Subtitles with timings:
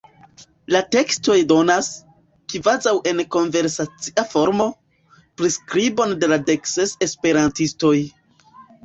[0.75, 1.89] La tekstoj donas,
[2.53, 4.67] kvazaŭ en konversacia formo,
[5.43, 7.95] priskribon de la dek ses esperantistoj.